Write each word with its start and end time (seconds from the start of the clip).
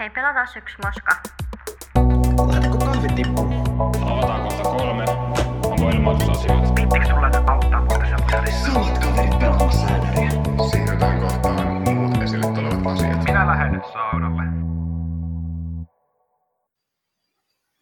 Hei, 0.00 0.10
pelataan 0.10 0.48
yksi 0.56 0.76
moska. 0.84 1.16
Lähdetäänkö 2.48 2.78
kahvit 2.78 3.14
tippuun? 3.14 3.80
Avataan 4.02 4.42
kohta 4.42 4.62
kolme. 4.62 5.04
Onko 5.64 5.88
ilmoitusasioita? 5.88 6.74
Viittikö 6.74 7.06
sulla 7.06 7.52
auttaa 7.52 7.80
muuta 7.80 8.06
sellaisessa? 8.06 8.72
Samat 8.72 8.98
kaverit 8.98 9.38
pelaamassa 9.38 9.88
sääneriä. 9.88 10.30
Siirrytään 10.70 11.20
kohtaan 11.20 11.66
muut 11.94 12.22
esille 12.22 12.46
tulevat 12.46 12.86
asiat. 12.86 13.24
Minä 13.24 13.46
lähden 13.46 13.82
saunalle. 13.92 14.42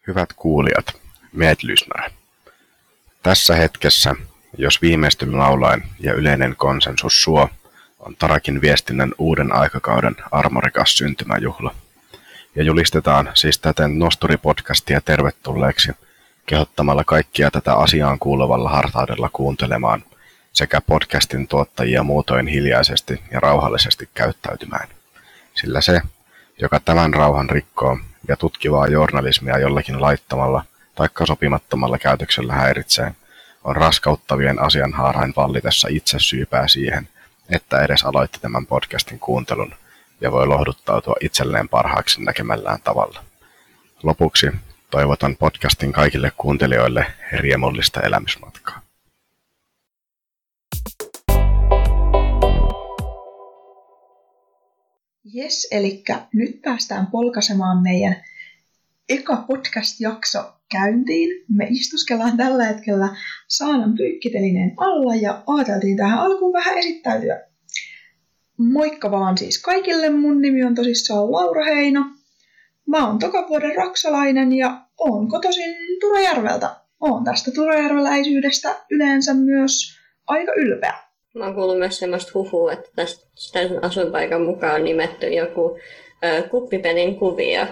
Hyvät 0.06 0.32
kuulijat, 0.36 0.86
meet 1.32 1.62
lyssnare. 1.62 2.10
Tässä 3.22 3.54
hetkessä, 3.54 4.14
jos 4.56 4.82
viimeistyn 4.82 5.38
laulain 5.38 5.82
ja 6.00 6.14
yleinen 6.14 6.56
konsensus 6.56 7.22
suo, 7.22 7.48
on 7.98 8.16
Tarakin 8.16 8.60
viestinnän 8.60 9.12
uuden 9.18 9.52
aikakauden 9.52 10.16
armorikas 10.30 10.98
syntymäjuhla. 10.98 11.74
Ja 12.58 12.64
julistetaan 12.64 13.30
siis 13.34 13.58
täten 13.58 13.98
Nosturi-podcastia 13.98 15.00
tervetulleeksi 15.04 15.92
kehottamalla 16.46 17.04
kaikkia 17.04 17.50
tätä 17.50 17.74
asiaan 17.74 18.18
kuuluvalla 18.18 18.70
hartaudella 18.70 19.30
kuuntelemaan 19.32 20.04
sekä 20.52 20.80
podcastin 20.80 21.48
tuottajia 21.48 22.02
muutoin 22.02 22.46
hiljaisesti 22.46 23.22
ja 23.30 23.40
rauhallisesti 23.40 24.08
käyttäytymään. 24.14 24.88
Sillä 25.54 25.80
se, 25.80 26.00
joka 26.60 26.80
tämän 26.80 27.14
rauhan 27.14 27.50
rikkoo 27.50 27.98
ja 28.28 28.36
tutkivaa 28.36 28.86
journalismia 28.86 29.58
jollakin 29.58 30.00
laittomalla 30.00 30.64
taikka 30.94 31.26
sopimattomalla 31.26 31.98
käytöksellä 31.98 32.52
häiritsee, 32.52 33.14
on 33.64 33.76
raskauttavien 33.76 34.62
asianhaarain 34.62 35.32
vallitessa 35.36 35.88
itse 35.90 36.18
syypää 36.18 36.68
siihen, 36.68 37.08
että 37.50 37.80
edes 37.80 38.02
aloitti 38.04 38.38
tämän 38.40 38.66
podcastin 38.66 39.18
kuuntelun 39.18 39.74
ja 40.20 40.32
voi 40.32 40.46
lohduttautua 40.46 41.14
itselleen 41.20 41.68
parhaaksi 41.68 42.22
näkemällään 42.22 42.78
tavalla. 42.84 43.24
Lopuksi 44.02 44.46
toivotan 44.90 45.36
podcastin 45.36 45.92
kaikille 45.92 46.32
kuuntelijoille 46.36 47.06
riemullista 47.32 48.00
elämysmatkaa. 48.00 48.82
Jes, 55.24 55.68
eli 55.70 56.04
nyt 56.34 56.62
päästään 56.62 57.06
polkasemaan 57.06 57.82
meidän 57.82 58.24
eka 59.08 59.36
podcast-jakso 59.36 60.52
käyntiin. 60.72 61.44
Me 61.48 61.66
istuskellaan 61.70 62.36
tällä 62.36 62.64
hetkellä 62.64 63.16
Saanan 63.48 63.94
pyykkitelineen 63.96 64.72
alla 64.76 65.14
ja 65.14 65.42
ajateltiin 65.46 65.96
tähän 65.96 66.18
alkuun 66.18 66.52
vähän 66.52 66.78
esittäytyä. 66.78 67.47
Moikka 68.58 69.10
vaan 69.10 69.38
siis 69.38 69.62
kaikille, 69.62 70.10
mun 70.10 70.42
nimi 70.42 70.64
on 70.64 70.74
tosissaan 70.74 71.32
Laura 71.32 71.64
Heino. 71.64 72.00
Mä 72.86 73.06
oon 73.06 73.18
tokavuoden 73.18 73.76
raksalainen 73.76 74.52
ja 74.52 74.80
oon 74.98 75.28
kotoisin 75.28 75.76
Turajärveltä. 76.00 76.70
Oon 77.00 77.24
tästä 77.24 77.50
turajärveläisyydestä 77.50 78.76
yleensä 78.90 79.34
myös 79.34 79.98
aika 80.26 80.52
ylpeä. 80.56 80.94
Mä 81.34 81.44
oon 81.44 81.54
kuullut 81.54 81.78
myös 81.78 81.98
semmoista 81.98 82.30
huhua, 82.34 82.72
että 82.72 82.90
tästä 82.96 83.58
asuinpaikan 83.82 84.42
mukaan 84.42 84.74
on 84.74 84.84
nimetty 84.84 85.26
joku 85.26 85.78
ö, 86.24 86.42
kuppipelin 86.42 87.16
kuvia. 87.16 87.66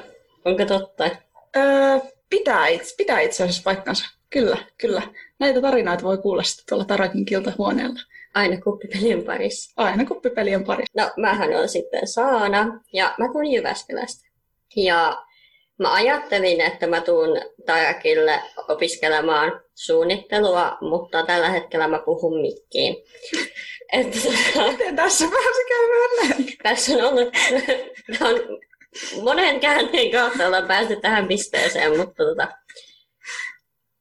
Onko 0.44 0.64
totta? 0.64 1.10
Öö, 1.56 1.98
pitää, 2.30 2.68
itse, 2.68 2.94
pitää 2.96 3.20
itse 3.20 3.42
asiassa 3.42 3.62
paikkansa. 3.64 4.04
Kyllä, 4.30 4.58
kyllä. 4.78 5.02
Näitä 5.38 5.60
tarinoita 5.60 6.02
voi 6.04 6.18
kuulla 6.18 6.42
sitten 6.42 6.64
tuolla 6.68 6.84
Tarakin 6.84 7.24
kiltahuoneella. 7.24 8.00
Aina 8.36 8.60
kuppipelien 8.60 9.22
parissa. 9.24 9.72
Aina 9.76 10.04
kuppipelien 10.04 10.64
parissa. 10.64 11.02
No, 11.02 11.10
mähän 11.16 11.56
on 11.56 11.68
sitten 11.68 12.06
Saana 12.06 12.80
ja 12.92 13.14
mä 13.18 13.28
tuun 13.32 13.46
Jyväskylästä. 13.46 14.28
Ja 14.76 15.22
mä 15.78 15.94
ajattelin, 15.94 16.60
että 16.60 16.86
mä 16.86 17.00
tuun 17.00 17.28
Tarakille 17.66 18.42
opiskelemaan 18.68 19.60
suunnittelua, 19.74 20.78
mutta 20.80 21.22
tällä 21.22 21.48
hetkellä 21.48 21.88
mä 21.88 21.98
puhun 22.04 22.40
mikkiin. 22.40 22.96
Että, 23.92 24.18
tota, 24.20 24.72
Miten 24.72 24.96
tässä 24.96 25.24
pääsi 25.30 25.64
käymään 25.68 26.44
tässä 26.62 26.92
on 26.92 27.04
ollut 27.04 27.28
on 28.20 28.58
monen 29.22 29.60
käänteen 29.60 30.10
kautta 30.10 30.46
ollaan 30.46 30.66
päästy 30.66 30.96
tähän 30.96 31.28
pisteeseen, 31.28 31.96
mutta 31.96 32.24
tota, 32.24 32.48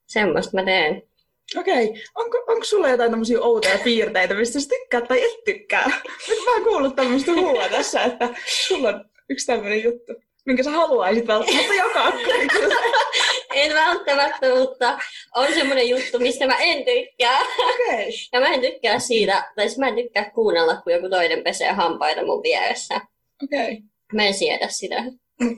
semmoista 0.07 0.51
mä 0.57 0.65
teen. 0.65 1.03
Okei, 1.57 2.03
onko, 2.15 2.37
onko 2.47 2.63
sulla 2.63 2.89
jotain 2.89 3.11
tämmöisiä 3.11 3.41
outoja 3.41 3.79
piirteitä, 3.83 4.33
mistä 4.33 4.59
sä 4.59 4.69
tykkäät 4.69 5.07
tai 5.07 5.23
et 5.23 5.43
tykkää? 5.45 6.01
Nyt 6.29 6.39
mä 6.45 6.53
oon 6.53 6.63
kuullut 6.63 6.95
tämmöistä 6.95 7.31
huua 7.31 7.69
tässä, 7.69 8.03
että 8.03 8.29
sulla 8.67 8.89
on 8.89 9.05
yksi 9.29 9.45
tämmöinen 9.45 9.83
juttu, 9.83 10.13
minkä 10.45 10.63
sä 10.63 10.71
haluaisit 10.71 11.27
välttämättä 11.27 11.73
jakaa. 11.73 12.13
En 13.53 13.73
välttämättä, 13.73 14.55
mutta 14.55 14.99
on 15.35 15.47
semmoinen 15.53 15.89
juttu, 15.89 16.19
mistä 16.19 16.47
mä 16.47 16.57
en 16.57 16.85
tykkää. 16.85 17.39
Okei. 17.73 18.09
Ja 18.33 18.39
mä 18.39 18.53
en 18.53 18.61
tykkää 18.61 18.99
siitä, 18.99 19.51
tai 19.55 19.67
siis 19.67 19.79
mä 19.79 19.87
en 19.87 19.95
tykkää 19.95 20.29
kuunnella, 20.29 20.81
kun 20.81 20.93
joku 20.93 21.09
toinen 21.09 21.43
pesee 21.43 21.71
hampaita 21.71 22.25
mun 22.25 22.43
vieressä. 22.43 23.01
Okei. 23.43 23.77
Mä 24.13 24.25
en 24.25 24.33
siedä 24.33 24.67
sitä. 24.69 25.03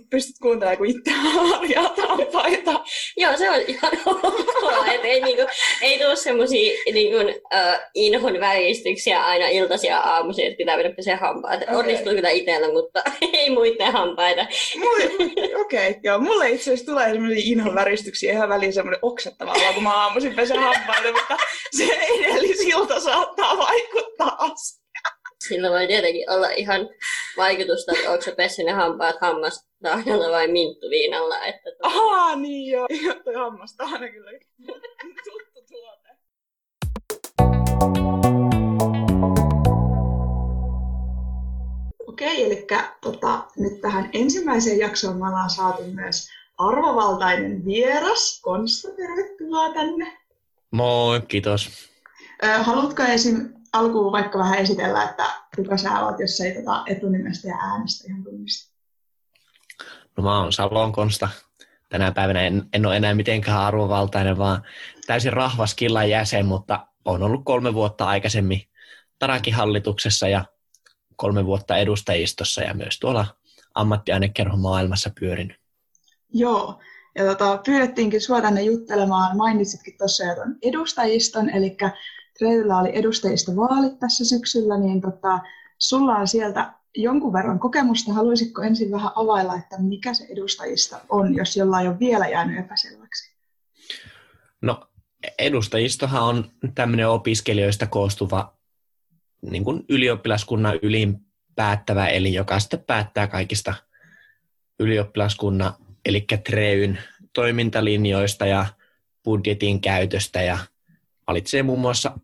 Pystyt 0.09 0.35
kuuntelemaan, 0.41 0.77
kun 0.77 0.87
itse 0.87 1.11
harjaa 1.11 1.93
hampaita. 2.07 2.83
Joo, 3.17 3.37
se 3.37 3.49
on 3.49 3.61
ihan 3.67 3.91
ok, 4.05 4.87
että 4.93 5.07
ei, 5.07 5.21
niinku, 5.21 5.43
ei 5.81 5.99
tule 5.99 6.15
semmosia 6.15 6.73
niinku, 6.93 7.17
uh, 7.17 7.79
inhon 7.93 8.39
väristyksiä 8.39 9.25
aina 9.25 9.47
iltaisin 9.47 9.87
ja 9.87 9.99
aamuisin, 9.99 10.45
että 10.45 10.57
pitää 10.57 10.77
mennä 10.77 10.95
pesee 10.95 11.15
hampaita. 11.15 11.65
Okay. 11.65 11.75
Onnistuu 11.75 12.13
kyllä 12.13 12.29
itsellä, 12.29 12.73
mutta 12.73 13.03
ei 13.33 13.49
muiden 13.49 13.91
hampaita. 13.91 14.47
Okei, 15.61 15.89
okay, 15.89 16.01
joo. 16.03 16.19
Mulle 16.19 16.49
itse 16.49 16.73
asiassa 16.73 16.91
tulee 16.91 17.11
semmoisia 17.11 17.41
inhon 17.45 17.75
väristyksiä 17.75 18.31
ihan 18.31 18.49
väliin 18.49 18.73
semmoinen 18.73 18.99
oksettava 19.01 19.51
olo, 19.51 19.73
kun 19.73 19.83
mä 19.83 19.93
aamuisin 19.93 20.35
pesen 20.35 20.59
hampaita, 20.59 21.11
mutta 21.11 21.37
se 21.77 21.83
edellisilta 21.83 22.99
saattaa 22.99 23.57
vaikuttaa 23.57 24.35
asiaan. 24.39 24.86
Sillä 25.43 25.69
voi 25.69 25.87
tietenkin 25.87 26.29
olla 26.31 26.49
ihan 26.49 26.89
vaikutusta, 27.37 27.91
että 27.97 28.11
onko 28.11 28.21
se 28.23 28.31
pessyt 28.35 28.65
ne 28.65 28.71
hampaat 28.71 29.15
hammastahdalla 29.21 30.31
vai 30.31 30.47
minttuviinalla. 30.47 31.45
Että 31.45 31.69
tota- 31.69 31.87
Ahaa, 31.87 32.35
niin 32.35 32.71
joo. 32.71 32.87
Joo, 33.03 33.15
toi 33.23 33.33
hammasta 33.33 33.83
aina 33.83 34.09
kyllä 34.09 34.31
tuttu 35.23 35.61
tuote. 35.71 36.09
Okei, 42.07 42.43
eli 42.45 42.67
tota, 43.01 43.43
nyt 43.57 43.81
tähän 43.81 44.09
ensimmäiseen 44.13 44.79
jaksoon 44.79 45.17
me 45.17 45.27
ollaan 45.27 45.49
saatu 45.49 45.83
myös 45.83 46.27
arvovaltainen 46.57 47.65
vieras. 47.65 48.39
Konsta, 48.41 48.87
tervetuloa 48.91 49.73
tänne. 49.73 50.17
Moi, 50.71 51.21
kiitos. 51.27 51.89
Haluatko 52.61 53.03
esim. 53.03 53.56
Alkuun 53.73 54.11
vaikka 54.11 54.39
vähän 54.39 54.59
esitellä, 54.59 55.03
että 55.03 55.23
kuka 55.55 55.77
sä 55.77 56.05
oot, 56.05 56.19
jos 56.19 56.39
ei 56.39 56.55
tota 56.55 56.83
etunimestä 56.85 57.47
ja 57.47 57.55
äänestä 57.55 58.07
ihan 58.07 58.23
tunnista? 58.23 58.73
No 60.17 60.23
mä 60.23 60.39
oon 60.39 60.53
Salon 60.53 60.91
Konsta. 60.91 61.29
Tänä 61.89 62.11
päivänä 62.11 62.41
en, 62.41 62.63
en 62.73 62.85
ole 62.85 62.97
enää 62.97 63.13
mitenkään 63.13 63.59
arvovaltainen, 63.59 64.37
vaan 64.37 64.63
täysin 65.07 65.33
rahvas 65.33 65.75
killan 65.75 66.09
jäsen, 66.09 66.45
mutta 66.45 66.87
on 67.05 67.23
ollut 67.23 67.41
kolme 67.45 67.73
vuotta 67.73 68.05
aikaisemmin 68.05 68.61
Tarakin 69.19 69.53
hallituksessa 69.53 70.27
ja 70.27 70.45
kolme 71.15 71.45
vuotta 71.45 71.77
edustajistossa 71.77 72.61
ja 72.61 72.73
myös 72.73 72.99
tuolla 72.99 73.25
ammattiainekerhon 73.75 74.59
maailmassa 74.59 75.11
pyörinyt. 75.19 75.57
Joo, 76.33 76.79
ja 77.15 77.25
tota, 77.25 77.61
pyydettiinkin 77.65 78.21
sua 78.21 78.41
tänne 78.41 78.61
juttelemaan. 78.61 79.37
Mainitsitkin 79.37 79.97
tuossa 79.97 80.23
jo 80.23 80.35
ton 80.35 80.55
edustajiston, 80.61 81.49
eli 81.49 81.77
Treyllä 82.39 82.77
oli 82.77 82.89
edustajistovaalit 82.93 83.99
tässä 83.99 84.25
syksyllä, 84.25 84.77
niin 84.77 85.01
tota, 85.01 85.39
sulla 85.77 86.15
on 86.15 86.27
sieltä 86.27 86.73
jonkun 86.95 87.33
verran 87.33 87.59
kokemusta. 87.59 88.13
Haluaisitko 88.13 88.61
ensin 88.61 88.91
vähän 88.91 89.11
availla, 89.15 89.55
että 89.55 89.75
mikä 89.79 90.13
se 90.13 90.27
edustajista 90.29 90.99
on, 91.09 91.35
jos 91.35 91.57
jollain 91.57 91.89
on 91.89 91.99
vielä 91.99 92.27
jäänyt 92.27 92.65
epäselväksi? 92.65 93.37
No 94.61 94.87
edustajistohan 95.39 96.23
on 96.23 96.51
tämmöinen 96.75 97.09
opiskelijoista 97.09 97.87
koostuva 97.87 98.57
niin 99.51 99.63
kuin 99.63 99.85
ylioppilaskunnan 99.89 100.79
ylin 100.81 101.17
päättävä 101.55 102.07
elin, 102.07 102.33
joka 102.33 102.59
sitten 102.59 102.83
päättää 102.87 103.27
kaikista 103.27 103.73
ylioppilaskunnan, 104.79 105.73
eli 106.05 106.25
TREYn 106.43 106.97
toimintalinjoista 107.33 108.45
ja 108.45 108.65
budjetin 109.23 109.81
käytöstä 109.81 110.41
ja 110.41 110.57
valitsee 111.27 111.63
muun 111.63 111.79
muassa 111.79 112.19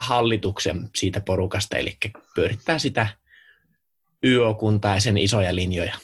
hallituksen 0.00 0.90
siitä 0.94 1.20
porukasta, 1.20 1.76
eli 1.76 1.96
pyörittää 2.34 2.78
sitä 2.78 3.06
YO-kuntaa 4.24 4.94
ja 4.94 5.00
sen 5.00 5.18
isoja 5.18 5.54
linjoja. 5.54 5.94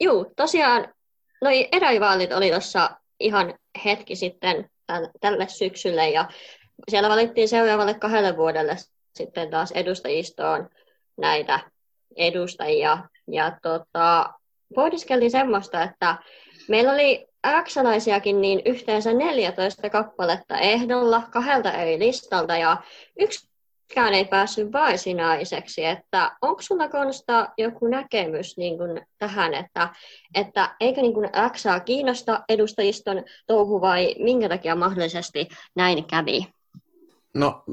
Juu, 0.00 0.32
tosiaan 0.36 0.94
noi 1.42 1.68
eräivaalit 1.72 2.32
oli 2.32 2.50
tuossa 2.50 2.90
ihan 3.20 3.54
hetki 3.84 4.16
sitten 4.16 4.70
täl- 4.92 5.10
tälle 5.20 5.48
syksylle 5.48 6.10
ja 6.10 6.28
siellä 6.90 7.08
valittiin 7.08 7.48
seuraavalle 7.48 7.94
kahdelle 7.94 8.36
vuodelle 8.36 8.76
sitten 9.14 9.50
taas 9.50 9.72
edustajistoon 9.72 10.68
näitä 11.20 11.60
edustajia. 12.16 12.98
Ja 13.30 13.58
tota, 13.62 14.32
pohdiskeltiin 14.74 15.30
semmoista, 15.30 15.82
että 15.82 16.16
meillä 16.68 16.92
oli 16.92 17.26
X-alaisiakin 17.62 18.40
niin 18.40 18.62
yhteensä 18.64 19.12
14 19.12 19.90
kappaletta 19.90 20.58
ehdolla 20.58 21.22
kahdelta 21.30 21.72
eri 21.72 21.98
listalta 21.98 22.56
ja 22.56 22.76
yksikään 23.18 24.14
ei 24.14 24.24
päässyt 24.24 24.72
varsinaiseksi. 24.72 25.84
Että 25.84 26.36
onko 26.42 26.62
sulla 26.62 26.88
Konsta 26.88 27.48
joku 27.58 27.86
näkemys 27.86 28.56
niin 28.56 28.78
kuin 28.78 29.00
tähän, 29.18 29.54
että, 29.54 29.88
että 30.34 30.76
eikö 30.80 31.00
niin 31.00 31.14
kuin 31.14 31.30
Xaa 31.56 31.80
kiinnosta 31.80 32.44
edustajiston 32.48 33.24
touhu 33.46 33.80
vai 33.80 34.14
minkä 34.18 34.48
takia 34.48 34.76
mahdollisesti 34.76 35.48
näin 35.76 36.04
kävi? 36.04 36.46
No, 37.34 37.64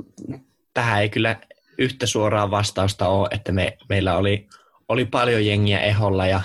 tähän 0.74 1.02
ei 1.02 1.10
kyllä 1.10 1.36
yhtä 1.78 2.06
suoraa 2.06 2.52
vastausta 2.52 3.08
ole, 3.08 3.28
että 3.32 3.52
me, 3.52 3.78
meillä 3.90 4.18
oli, 4.18 4.48
oli 4.90 5.06
paljon 5.06 5.46
jengiä 5.46 5.80
eholla 5.80 6.28
ja 6.28 6.42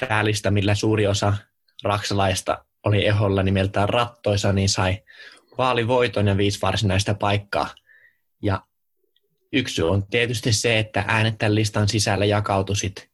tämä 0.00 0.24
lista, 0.24 0.50
millä 0.50 0.74
suuri 0.74 1.06
osa 1.06 1.34
raksalaista 1.84 2.64
oli 2.84 3.06
eholla 3.06 3.42
nimeltään 3.42 3.88
Rattoisa, 3.88 4.52
niin 4.52 4.68
sai 4.68 5.02
vaalivoiton 5.58 6.26
ja 6.26 6.36
viisi 6.36 6.58
varsinaista 6.62 7.14
paikkaa. 7.14 7.74
Ja 8.42 8.62
yksi 9.52 9.82
on 9.82 10.06
tietysti 10.06 10.52
se, 10.52 10.78
että 10.78 11.04
äänet 11.08 11.38
tämän 11.38 11.54
listan 11.54 11.88
sisällä 11.88 12.24
jakautui 12.24 12.76
sit 12.76 13.10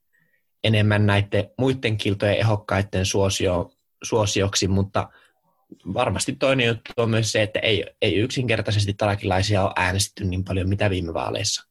enemmän 0.64 1.06
näiden 1.06 1.50
muiden 1.59 1.97
kiltojen 1.97 2.38
ehokkaiden 2.38 3.06
suosio, 3.06 3.73
suosioksi, 4.03 4.69
mutta 4.69 5.08
varmasti 5.94 6.32
toinen 6.32 6.67
juttu 6.67 6.93
on 6.97 7.11
myös 7.11 7.32
se, 7.32 7.43
että 7.43 7.58
ei, 7.58 7.87
ei 8.03 8.15
yksinkertaisesti 8.15 8.94
tarakilaisia 8.94 9.65
ole 9.65 9.73
äänestetty 9.76 10.25
niin 10.25 10.44
paljon 10.44 10.69
mitä 10.69 10.91
viime 10.91 11.15
vaaleissa. 11.15 11.67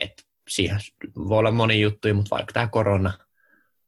Et 0.00 0.26
siihen 0.48 0.80
voi 1.16 1.38
olla 1.38 1.50
moni 1.50 1.80
juttu, 1.80 2.14
mutta 2.14 2.30
vaikka 2.30 2.52
tämä 2.52 2.68
korona 2.68 3.12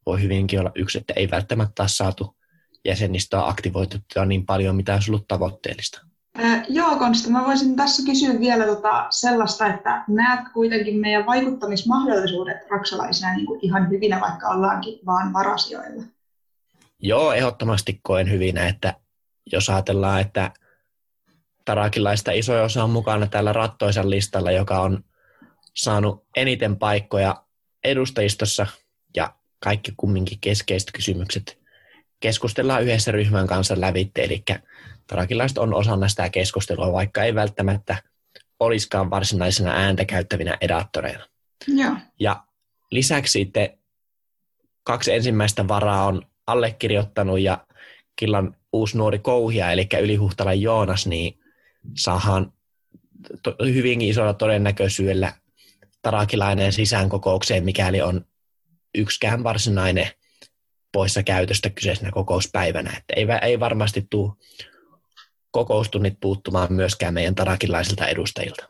voi 0.06 0.22
hyvinkin 0.22 0.60
olla 0.60 0.72
yksi, 0.74 0.98
että 0.98 1.12
ei 1.16 1.30
välttämättä 1.30 1.82
ole 1.82 1.88
saatu 1.88 2.36
jäsenistöä 2.84 3.46
aktivoitettua 3.46 4.24
niin 4.24 4.46
paljon, 4.46 4.76
mitä 4.76 4.94
olisi 4.94 5.10
ollut 5.10 5.28
tavoitteellista. 5.28 6.00
Äh, 6.38 6.64
joo, 6.68 6.96
Konsta, 6.96 7.30
mä 7.30 7.44
voisin 7.46 7.76
tässä 7.76 8.02
kysyä 8.06 8.40
vielä 8.40 8.66
tota 8.66 9.06
sellaista, 9.10 9.66
että 9.66 10.04
näet 10.08 10.40
kuitenkin 10.52 11.00
meidän 11.00 11.26
vaikuttamismahdollisuudet 11.26 12.56
raksalaisina 12.70 13.34
niin 13.34 13.46
kuin 13.46 13.60
ihan 13.62 13.90
hyvinä, 13.90 14.20
vaikka 14.20 14.48
ollaankin 14.48 14.98
vaan 15.06 15.32
varasioilla? 15.32 16.02
Joo, 16.98 17.32
ehdottomasti 17.32 18.00
koen 18.02 18.30
hyvinä, 18.30 18.68
että 18.68 18.94
jos 19.52 19.70
ajatellaan, 19.70 20.20
että 20.20 20.50
tarakilaista 21.64 22.32
iso 22.32 22.64
osa 22.64 22.84
on 22.84 22.90
mukana 22.90 23.26
tällä 23.26 23.52
rattoisan 23.52 24.10
listalla, 24.10 24.50
joka 24.50 24.80
on 24.80 25.04
saanut 25.76 26.24
eniten 26.36 26.76
paikkoja 26.76 27.44
edustajistossa 27.84 28.66
kaikki 29.60 29.92
kumminkin 29.96 30.38
keskeiset 30.40 30.90
kysymykset 30.92 31.58
keskustellaan 32.20 32.82
yhdessä 32.82 33.12
ryhmän 33.12 33.46
kanssa 33.46 33.80
lävitte, 33.80 34.24
eli 34.24 34.44
tarakilaiset 35.06 35.58
on 35.58 35.74
osana 35.74 36.08
sitä 36.08 36.30
keskustelua, 36.30 36.92
vaikka 36.92 37.24
ei 37.24 37.34
välttämättä 37.34 38.02
olisikaan 38.60 39.10
varsinaisena 39.10 39.70
ääntä 39.70 40.04
käyttävinä 40.04 40.58
edaattoreina. 40.60 41.26
Joo. 41.66 41.96
Ja 42.20 42.44
lisäksi 42.90 43.32
sitten 43.32 43.78
kaksi 44.82 45.12
ensimmäistä 45.12 45.68
varaa 45.68 46.06
on 46.06 46.22
allekirjoittanut 46.46 47.40
ja 47.40 47.66
Killan 48.16 48.56
uusi 48.72 48.98
nuori 48.98 49.18
kouhia, 49.18 49.72
eli 49.72 49.88
Ylihuhtalan 50.00 50.60
Joonas, 50.60 51.06
niin 51.06 51.38
saadaan 51.96 52.52
to- 53.42 53.56
hyvinkin 53.64 54.08
isolla 54.08 54.34
todennäköisyydellä 54.34 55.32
tarakilainen 56.02 56.72
sisäänkokoukseen, 56.72 57.64
mikäli 57.64 58.02
on 58.02 58.24
yksikään 58.94 59.44
varsinainen 59.44 60.10
poissa 60.92 61.22
käytöstä 61.22 61.70
kyseisenä 61.70 62.10
kokouspäivänä. 62.10 62.90
Että 62.96 63.14
ei, 63.16 63.26
ei 63.42 63.60
varmasti 63.60 64.06
tule 64.10 64.32
kokoustunnit 65.50 66.14
puuttumaan 66.20 66.72
myöskään 66.72 67.14
meidän 67.14 67.34
tarakilaisilta 67.34 68.06
edustajilta. 68.06 68.66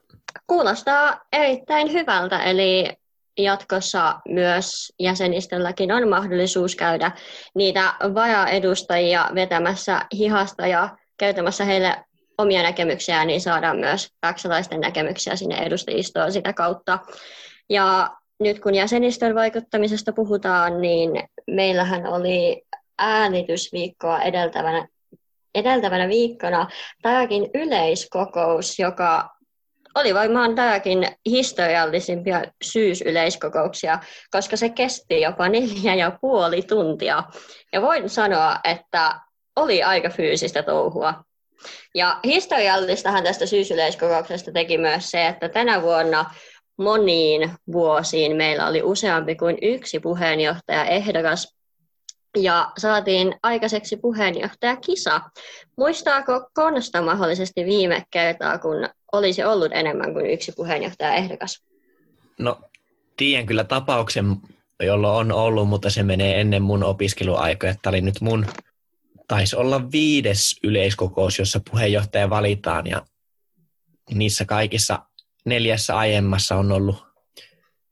Kuulostaa 0.47 1.21
erittäin 1.33 1.93
hyvältä, 1.93 2.43
eli 2.43 2.93
jatkossa 3.39 4.21
myös 4.29 4.93
jäsenistölläkin 4.99 5.93
on 5.93 6.09
mahdollisuus 6.09 6.77
käydä 6.77 7.13
niitä 7.55 7.95
vaja-edustajia 8.15 9.31
vetämässä 9.35 10.07
hihasta 10.19 10.67
ja 10.67 10.97
käytämässä 11.19 11.65
heille 11.65 12.05
omia 12.39 12.63
näkemyksiä, 12.63 13.25
niin 13.25 13.41
saadaan 13.41 13.77
myös 13.77 14.09
saksalaisten 14.27 14.81
näkemyksiä 14.81 15.37
sinne 15.37 15.59
edustajistoon 15.59 16.33
sitä 16.33 16.53
kautta. 16.53 16.99
Ja 17.71 18.11
nyt 18.41 18.61
kun 18.61 18.75
jäsenistön 18.75 19.35
vaikuttamisesta 19.35 20.13
puhutaan, 20.13 20.81
niin 20.81 21.11
meillähän 21.47 22.07
oli 22.07 22.63
äänitysviikkoa 22.99 24.23
edeltävänä, 24.23 24.89
edeltävänä 25.55 26.09
viikkona 26.09 26.69
tämäkin 27.03 27.51
yleiskokous, 27.55 28.79
joka 28.79 29.29
oli 29.95 30.15
varmaan 30.15 30.55
tämäkin 30.55 31.09
historiallisimpia 31.27 32.43
syysyleiskokouksia, 32.63 33.99
koska 34.31 34.57
se 34.57 34.69
kesti 34.69 35.21
jopa 35.21 35.49
neljä 35.49 35.95
ja 35.95 36.19
puoli 36.21 36.63
tuntia. 36.63 37.23
Ja 37.73 37.83
voin 37.83 38.09
sanoa, 38.09 38.57
että 38.65 39.21
oli 39.57 39.83
aika 39.83 40.11
fyysistä 40.11 40.63
touhua. 40.63 41.15
Ja 41.95 42.21
historiallistahan 42.25 43.25
tästä 43.25 43.47
syysyleiskokouksesta 43.47 44.53
teki 44.53 44.79
myös 44.79 45.11
se, 45.11 45.27
että 45.27 45.49
tänä 45.49 45.83
vuonna 45.83 46.25
moniin 46.81 47.51
vuosiin 47.73 48.37
meillä 48.37 48.67
oli 48.67 48.83
useampi 48.83 49.35
kuin 49.35 49.59
yksi 49.63 50.01
puheenjohtaja 50.01 50.85
ehdokas 50.85 51.57
ja 52.37 52.73
saatiin 52.79 53.35
aikaiseksi 53.43 53.97
puheenjohtajakisa. 53.97 55.21
Muistaako 55.77 56.51
Konsta 56.55 57.03
mahdollisesti 57.03 57.65
viime 57.65 58.05
kertaa, 58.11 58.59
kun 58.59 58.89
olisi 59.13 59.45
ollut 59.45 59.73
enemmän 59.73 60.13
kuin 60.13 60.27
yksi 60.27 60.53
puheenjohtaja 60.53 61.15
ehdokas? 61.15 61.63
No, 62.39 62.61
tiedän 63.17 63.47
kyllä 63.47 63.65
tapauksen, 63.65 64.37
jolla 64.83 65.13
on 65.13 65.33
ollut, 65.33 65.69
mutta 65.69 65.91
se 65.91 66.03
menee 66.03 66.41
ennen 66.41 66.63
mun 66.63 66.83
opiskeluaikoja. 66.85 67.75
Tämä 67.83 67.91
oli 67.91 68.01
nyt 68.01 68.21
mun, 68.21 68.47
taisi 69.29 69.57
olla 69.57 69.93
viides 69.93 70.57
yleiskokous, 70.63 71.39
jossa 71.39 71.61
puheenjohtaja 71.71 72.31
valitaan 72.31 72.87
ja 72.87 73.03
niissä 74.15 74.45
kaikissa 74.45 74.99
neljässä 75.45 75.97
aiemmassa 75.97 76.57
on 76.57 76.73
ollut 76.73 77.07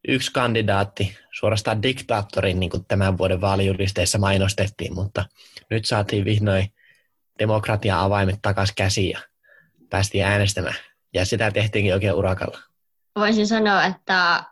yksi 0.08 0.32
kandidaatti, 0.32 1.18
suorastaan 1.32 1.82
diktaattorin, 1.82 2.60
niin 2.60 2.70
kuin 2.70 2.84
tämän 2.84 3.18
vuoden 3.18 3.40
vaalijulisteissa 3.40 4.18
mainostettiin, 4.18 4.94
mutta 4.94 5.24
nyt 5.70 5.84
saatiin 5.84 6.24
vihdoin 6.24 6.72
demokratian 7.38 7.98
avaimet 7.98 8.38
takaisin 8.42 8.74
käsiin 8.74 9.10
ja 9.10 9.20
päästiin 9.90 10.24
äänestämään. 10.24 10.74
Ja 11.14 11.24
sitä 11.24 11.50
tehtiinkin 11.50 11.94
oikein 11.94 12.14
urakalla. 12.14 12.58
Voisin 13.16 13.46
sanoa, 13.46 13.84
että 13.84 14.44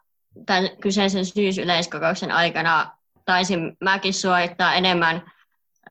tämän 0.46 0.70
kyseisen 0.80 1.26
syysyleiskokouksen 1.26 2.32
aikana 2.32 2.90
taisin 3.24 3.76
mäkin 3.80 4.14
suorittaa 4.14 4.74
enemmän 4.74 5.32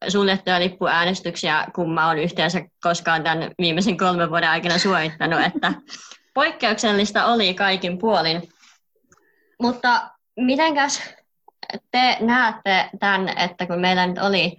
suljettuja 0.08 0.60
lippuäänestyksiä, 0.60 1.68
kun 1.76 1.94
mä 1.94 2.10
olen 2.10 2.24
yhteensä 2.24 2.62
koskaan 2.82 3.24
tämän 3.24 3.52
viimeisen 3.62 3.98
kolmen 3.98 4.30
vuoden 4.30 4.50
aikana 4.50 4.78
suorittanut, 4.78 5.42
että 5.46 5.74
poikkeuksellista 6.36 7.26
oli 7.26 7.54
kaikin 7.54 7.98
puolin. 7.98 8.50
Mutta 9.62 10.10
mitenkäs 10.38 11.16
te 11.92 12.18
näette 12.22 12.90
tämän, 13.00 13.38
että 13.38 13.68
kun 13.68 13.80
meillä 13.80 14.08
nyt 14.08 14.18
oli 14.18 14.58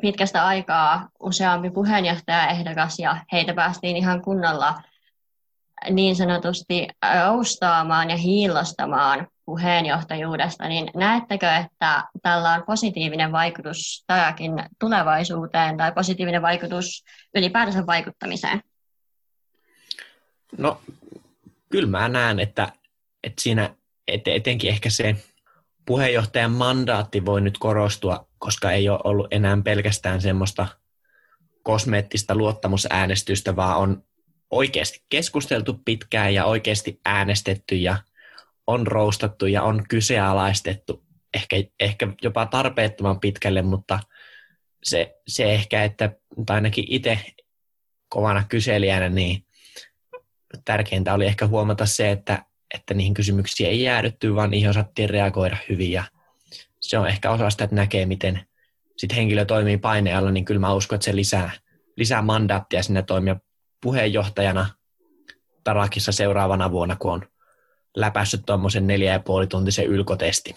pitkästä 0.00 0.46
aikaa 0.46 1.08
useampi 1.20 1.70
puheenjohtajaehdokas 1.70 2.98
ja 2.98 3.16
heitä 3.32 3.54
päästiin 3.54 3.96
ihan 3.96 4.22
kunnolla 4.22 4.74
niin 5.90 6.16
sanotusti 6.16 6.88
roustaamaan 7.24 8.10
ja 8.10 8.16
hiilostamaan 8.16 9.28
puheenjohtajuudesta, 9.44 10.68
niin 10.68 10.90
näettekö, 10.96 11.50
että 11.50 12.04
tällä 12.22 12.52
on 12.52 12.62
positiivinen 12.66 13.32
vaikutus 13.32 14.04
tämäkin 14.06 14.52
tulevaisuuteen 14.78 15.76
tai 15.76 15.92
positiivinen 15.92 16.42
vaikutus 16.42 17.04
ylipäätänsä 17.34 17.86
vaikuttamiseen? 17.86 18.62
No, 20.58 20.80
kyllä 21.70 21.88
mä 21.88 22.08
näen, 22.08 22.40
että, 22.40 22.72
että 23.24 23.42
siinä 23.42 23.74
et, 24.08 24.28
etenkin 24.28 24.70
ehkä 24.70 24.90
se 24.90 25.16
puheenjohtajan 25.86 26.50
mandaatti 26.50 27.24
voi 27.24 27.40
nyt 27.40 27.58
korostua, 27.58 28.28
koska 28.38 28.72
ei 28.72 28.88
ole 28.88 29.00
ollut 29.04 29.26
enää 29.30 29.58
pelkästään 29.64 30.20
semmoista 30.20 30.66
kosmeettista 31.62 32.34
luottamusäänestystä, 32.34 33.56
vaan 33.56 33.78
on 33.78 34.04
oikeasti 34.50 35.02
keskusteltu 35.08 35.80
pitkään 35.84 36.34
ja 36.34 36.44
oikeasti 36.44 37.00
äänestetty 37.04 37.74
ja 37.76 37.96
on 38.66 38.86
roustattu 38.86 39.46
ja 39.46 39.62
on 39.62 39.84
kyseenalaistettu 39.88 41.04
ehkä, 41.34 41.56
ehkä 41.80 42.08
jopa 42.22 42.46
tarpeettoman 42.46 43.20
pitkälle, 43.20 43.62
mutta 43.62 44.00
se, 44.82 45.14
se 45.28 45.52
ehkä, 45.52 45.84
että 45.84 46.12
tai 46.46 46.54
ainakin 46.54 46.84
itse 46.88 47.18
kovana 48.08 48.44
kyselijänä, 48.48 49.08
niin 49.08 49.44
tärkeintä 50.64 51.14
oli 51.14 51.26
ehkä 51.26 51.46
huomata 51.46 51.86
se, 51.86 52.10
että, 52.10 52.44
että 52.74 52.94
niihin 52.94 53.14
kysymyksiin 53.14 53.70
ei 53.70 53.82
jäädytty, 53.82 54.34
vaan 54.34 54.50
niihin 54.50 54.70
osattiin 54.70 55.10
reagoida 55.10 55.56
hyvin 55.68 55.92
ja 55.92 56.04
se 56.80 56.98
on 56.98 57.08
ehkä 57.08 57.30
osa 57.30 57.50
sitä, 57.50 57.64
että 57.64 57.76
näkee, 57.76 58.06
miten 58.06 58.40
sit 58.96 59.16
henkilö 59.16 59.44
toimii 59.44 59.78
painealla, 59.78 60.30
niin 60.30 60.44
kyllä 60.44 60.60
mä 60.60 60.74
uskon, 60.74 60.96
että 60.96 61.04
se 61.04 61.16
lisää, 61.16 61.50
lisää 61.96 62.22
mandaattia 62.22 62.82
sinne 62.82 63.02
toimia 63.02 63.36
puheenjohtajana 63.82 64.66
Tarakissa 65.64 66.12
seuraavana 66.12 66.70
vuonna, 66.70 66.96
kun 66.96 67.12
on 67.12 67.22
läpässyt 67.96 68.42
tuommoisen 68.46 68.86
neljä 68.86 69.12
ja 69.12 69.20
puoli 69.20 69.46
tuntisen 69.46 69.86
ylkotestin. 69.86 70.54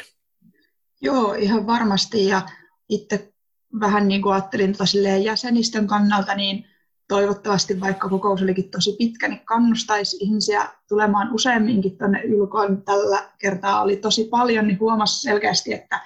Joo, 1.02 1.34
ihan 1.34 1.68
varmasti. 1.68 2.28
Ja 2.28 2.42
itse 2.90 3.34
vähän 3.80 4.08
niin 4.08 4.22
kuin 4.22 4.34
ajattelin 4.34 4.72
tota 4.72 4.84
jäsenistön 5.24 5.88
kannalta, 5.88 6.36
niin 6.36 6.68
toivottavasti, 7.08 7.80
vaikka 7.80 8.10
kokous 8.10 8.42
olikin 8.42 8.72
tosi 8.72 8.96
pitkä, 8.98 9.28
niin 9.28 9.46
kannustaisi 9.46 10.18
ihmisiä 10.20 10.70
tulemaan 10.90 11.34
useamminkin 11.34 11.98
tuonne 11.98 12.22
ylkoon. 12.22 12.84
Tällä 12.84 13.30
kertaa 13.38 13.82
oli 13.82 13.96
tosi 13.96 14.24
paljon, 14.24 14.68
niin 14.68 14.80
huomasi 14.80 15.22
selkeästi, 15.22 15.74
että 15.74 16.00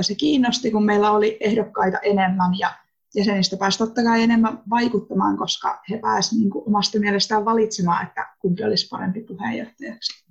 se 0.00 0.14
kiinnosti, 0.14 0.70
kun 0.70 0.84
meillä 0.84 1.10
oli 1.10 1.36
ehdokkaita 1.40 1.98
enemmän 1.98 2.58
ja 2.58 2.72
jäsenistä 3.14 3.56
pääsi 3.56 3.78
totta 3.78 4.02
kai 4.02 4.22
enemmän 4.22 4.62
vaikuttamaan, 4.70 5.36
koska 5.36 5.82
he 5.90 5.98
pääsivät 5.98 6.40
niin 6.40 6.50
omasta 6.66 6.98
mielestään 6.98 7.44
valitsemaan, 7.44 8.06
että 8.06 8.26
kumpi 8.38 8.64
olisi 8.64 8.88
parempi 8.88 9.20
puheenjohtajaksi. 9.20 10.24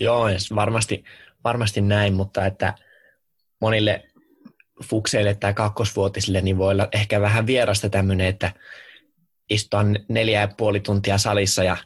Joo, 0.00 0.24
varmasti, 0.54 1.04
varmasti 1.44 1.80
näin, 1.80 2.14
mutta 2.14 2.46
että 2.46 2.74
monille 3.60 4.09
fukseille 4.84 5.34
tai 5.34 5.54
kakkosvuotisille 5.54 6.40
niin 6.40 6.58
voi 6.58 6.70
olla 6.70 6.88
ehkä 6.92 7.20
vähän 7.20 7.46
vierasta 7.46 7.90
tämmöinen, 7.90 8.26
että 8.26 8.52
istutaan 9.50 9.98
neljä 10.08 10.40
ja 10.40 10.48
puoli 10.48 10.80
tuntia 10.80 11.18
salissa 11.18 11.64
ja 11.64 11.76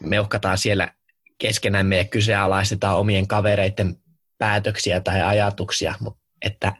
meuhkataan 0.00 0.58
siellä 0.58 0.92
keskenämme 1.38 1.96
ja 1.96 2.04
kyseenalaistetaan 2.04 2.98
omien 2.98 3.26
kavereiden 3.26 3.96
päätöksiä 4.38 5.00
tai 5.00 5.22
ajatuksia, 5.22 5.94
mutta 6.00 6.20
että 6.42 6.72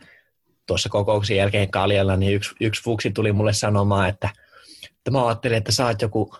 tuossa 0.66 0.88
kokouksen 0.88 1.36
jälkeen 1.36 1.70
Kaljalla 1.70 2.16
niin 2.16 2.34
yksi, 2.34 2.54
yksi 2.60 2.82
fuksi 2.82 3.10
tuli 3.10 3.32
mulle 3.32 3.52
sanomaan, 3.52 4.08
että, 4.08 4.28
että 4.84 5.10
mä 5.10 5.26
ajattelin, 5.26 5.56
että 5.56 5.72
sä 5.72 5.86
oot 5.86 6.02
joku 6.02 6.36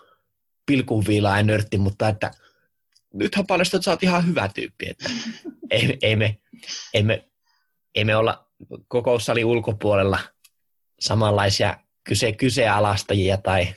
pilkunviilaa 0.65 1.37
ja 1.37 1.43
nörtti, 1.43 1.77
mutta 1.77 2.09
että 2.09 2.31
nythän 3.13 3.47
paljastuu, 3.47 3.77
että 3.77 3.85
sä 3.85 3.91
oot 3.91 4.03
ihan 4.03 4.27
hyvä 4.27 4.49
tyyppi, 4.55 4.89
että 4.89 5.09
ei, 5.71 5.97
ei, 6.01 6.15
me, 6.15 6.37
ei, 6.93 7.03
me, 7.03 7.25
ei 7.95 8.05
me 8.05 8.15
olla 8.15 8.46
kokoussalin 8.87 9.45
ulkopuolella 9.45 10.19
samanlaisia 10.99 11.77
kyse, 12.03 12.31
kysealastajia 12.31 13.37
tai 13.37 13.67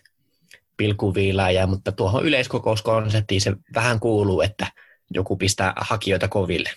pilkuviilaajia, 0.76 1.66
mutta 1.66 1.92
tuohon 1.92 2.24
yleiskokouskonseptiin 2.24 3.40
se 3.40 3.52
vähän 3.74 4.00
kuuluu, 4.00 4.40
että 4.40 4.66
joku 5.10 5.36
pistää 5.36 5.72
hakijoita 5.76 6.28
koville. 6.28 6.70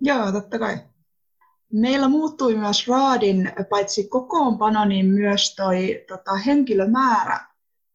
Joo, 0.00 0.32
totta 0.32 0.58
kai. 0.58 0.78
Meillä 1.72 2.08
muuttui 2.08 2.56
myös 2.56 2.88
Raadin 2.88 3.52
paitsi 3.70 4.08
kokoonpano, 4.08 4.84
niin 4.84 5.06
myös 5.06 5.54
toi 5.54 6.04
tota, 6.08 6.36
henkilömäärä 6.36 7.40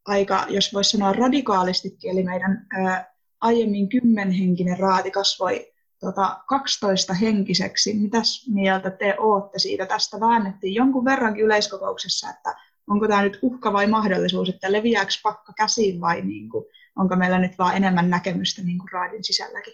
aika, 0.05 0.45
jos 0.49 0.73
voisi 0.73 0.91
sanoa 0.91 1.13
radikaalistikin, 1.13 2.11
eli 2.11 2.23
meidän 2.23 2.67
ää, 2.71 3.13
aiemmin 3.41 3.89
kymmenhenkinen 3.89 4.79
raati 4.79 5.11
kasvoi 5.11 5.72
tota, 6.03 6.43
12 6.47 7.13
henkiseksi. 7.13 7.93
Mitäs 7.93 8.47
mieltä 8.47 8.91
te 8.91 9.15
olette 9.17 9.59
siitä? 9.59 9.85
Tästä 9.85 10.19
väännettiin 10.19 10.73
jonkun 10.73 11.05
verrankin 11.05 11.45
yleiskokouksessa, 11.45 12.29
että 12.29 12.55
onko 12.87 13.07
tämä 13.07 13.23
nyt 13.23 13.39
uhka 13.41 13.73
vai 13.73 13.87
mahdollisuus, 13.87 14.49
että 14.49 14.71
leviääkö 14.71 15.11
pakka 15.23 15.53
käsiin 15.53 16.01
vai 16.01 16.21
niin 16.21 16.49
kuin, 16.49 16.65
onko 16.95 17.15
meillä 17.15 17.39
nyt 17.39 17.57
vaan 17.57 17.77
enemmän 17.77 18.09
näkemystä 18.09 18.61
niin 18.61 18.77
kuin 18.77 18.91
raadin 18.91 19.23
sisälläkin? 19.23 19.73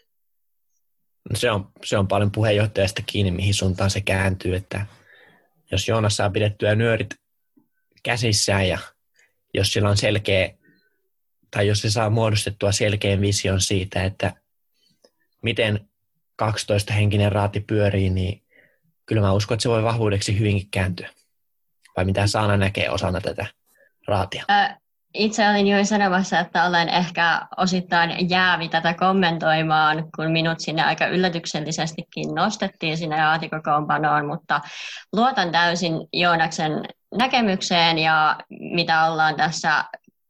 No 1.30 1.36
se, 1.36 1.52
on, 1.52 1.72
se 1.86 1.98
on 1.98 2.08
paljon 2.08 2.32
puheenjohtajasta 2.32 3.02
kiinni, 3.06 3.32
mihin 3.32 3.54
suuntaan 3.54 3.90
se 3.90 4.02
kääntyy, 4.02 4.56
että 4.56 4.86
jos 5.72 5.88
Joonas 5.88 6.16
saa 6.16 6.30
pidettyä 6.30 6.76
nyörit 6.76 7.10
käsissään 8.04 8.68
ja 8.68 8.80
jos 9.54 9.74
sillä 9.74 9.90
on 9.90 9.98
selkeä, 9.98 10.54
tai 11.52 11.68
jos 11.68 11.82
se 11.82 11.90
saa 11.90 12.10
muodostettua 12.10 12.72
selkeän 12.72 13.22
vision 13.22 13.62
siitä, 13.62 14.04
että 14.04 14.34
miten 15.42 15.90
12-henkinen 16.44 17.32
raati 17.32 17.60
pyörii, 17.60 18.10
niin 18.10 18.44
kyllä 19.06 19.22
mä 19.22 19.34
uskon, 19.34 19.56
että 19.56 19.64
se 19.64 19.70
voi 19.70 19.84
vahvuudeksi 19.84 20.40
hyvinkin 20.40 20.68
kääntyä. 20.72 21.10
Vai 21.98 22.06
mitä 22.06 22.28
Saana 22.28 22.58
näkee 22.58 22.90
osana 22.90 23.22
tätä 23.22 23.46
raatia? 24.08 24.46
Itse 25.14 25.50
olin 25.50 25.68
jo 25.68 25.86
sanomassa, 25.86 26.40
että 26.40 26.66
olen 26.66 26.90
ehkä 26.90 27.42
osittain 27.58 28.30
jäävi 28.30 28.70
tätä 28.70 28.94
kommentoimaan, 28.94 30.06
kun 30.16 30.32
minut 30.32 30.60
sinne 30.60 30.84
aika 30.84 31.08
yllätyksellisestikin 31.08 32.36
nostettiin 32.36 32.98
sinne 32.98 33.18
raatikokoonpanoon, 33.18 34.26
mutta 34.26 34.62
luotan 35.14 35.52
täysin 35.52 35.94
Joonaksen 36.14 36.72
näkemykseen 37.18 37.98
ja 37.98 38.36
mitä 38.50 39.06
ollaan 39.06 39.36
tässä 39.36 39.84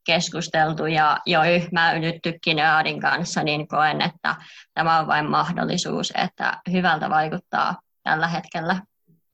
keskusteltu 0.09 0.85
ja 0.85 1.19
jo 1.25 1.39
yhmäydyttykin 1.43 2.57
Raadin 2.57 3.01
kanssa, 3.01 3.43
niin 3.43 3.67
koen, 3.67 4.01
että 4.01 4.35
tämä 4.73 4.99
on 4.99 5.07
vain 5.07 5.29
mahdollisuus, 5.29 6.13
että 6.23 6.61
hyvältä 6.71 7.09
vaikuttaa 7.09 7.77
tällä 8.03 8.27
hetkellä. 8.27 8.81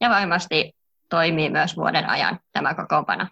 Ja 0.01 0.09
varmasti 0.09 0.73
toimii 1.09 1.49
myös 1.49 1.77
vuoden 1.77 2.09
ajan 2.09 2.39
tämä 2.53 2.73
kokoonpano. 2.73 3.27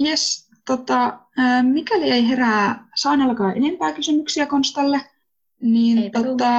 Yes, 0.00 0.48
tota, 0.66 1.18
mikäli 1.62 2.10
ei 2.10 2.28
herää 2.28 2.84
Saanallakaan 2.94 3.56
enempää 3.56 3.92
kysymyksiä 3.92 4.46
Konstalle, 4.46 5.00
niin 5.60 6.12
tota, 6.12 6.52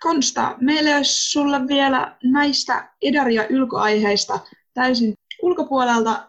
Konsta, 0.00 0.54
meillä 0.60 0.96
olisi 0.96 1.30
sulle 1.30 1.68
vielä 1.68 2.16
näistä 2.22 2.90
edari- 3.02 3.34
ja 3.34 3.46
ylkoaiheista 3.48 4.40
täysin 4.74 5.14
ulkopuolelta 5.42 6.28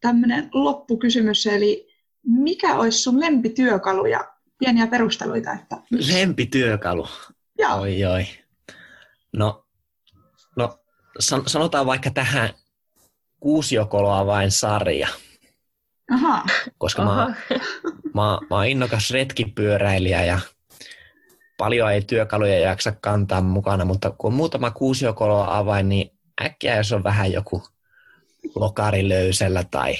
tämmöinen 0.00 0.48
loppukysymys, 0.52 1.46
eli 1.46 1.91
mikä 2.26 2.74
olisi 2.74 2.98
sun 2.98 3.20
lempityökalu 3.20 4.06
ja 4.06 4.32
pieniä 4.58 4.86
perusteluita? 4.86 5.52
Että... 5.52 5.76
Lempityökalu? 5.90 7.08
Joo. 7.58 7.80
Oi, 7.80 8.04
oi. 8.04 8.26
No, 9.32 9.66
no 10.56 10.78
sanotaan 11.46 11.86
vaikka 11.86 12.10
tähän 12.10 12.50
kuusiokoloa 13.40 14.26
vain 14.26 14.50
sarja. 14.50 15.08
Aha. 16.12 16.44
Koska 16.78 17.02
Aha. 17.02 17.28
Mä, 17.28 17.34
mä, 18.14 18.38
mä 18.50 18.56
oon 18.56 18.66
innokas 18.66 19.10
retkipyöräilijä 19.10 20.24
ja 20.24 20.38
paljon 21.58 21.92
ei 21.92 22.02
työkaluja 22.02 22.58
jaksa 22.58 22.92
kantaa 23.00 23.40
mukana, 23.40 23.84
mutta 23.84 24.10
kun 24.10 24.28
on 24.28 24.36
muutama 24.36 24.70
kuusiokoloa 24.70 25.58
avain, 25.58 25.88
niin 25.88 26.10
äkkiä 26.44 26.76
jos 26.76 26.92
on 26.92 27.04
vähän 27.04 27.32
joku 27.32 27.62
lokari 28.54 29.08
löysellä 29.08 29.64
tai 29.70 29.94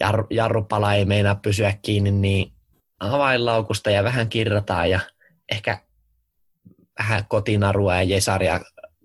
jarru, 0.00 0.26
jarrupala 0.30 0.94
ei 0.94 1.04
meinaa 1.04 1.34
pysyä 1.34 1.74
kiinni, 1.82 2.10
niin 2.10 2.52
avainlaukusta 3.00 3.90
ja 3.90 4.04
vähän 4.04 4.28
kirrataan 4.28 4.90
ja 4.90 5.00
ehkä 5.52 5.78
vähän 6.98 7.24
kotinarua 7.28 7.94
ja 7.94 8.02
jesaria 8.02 8.60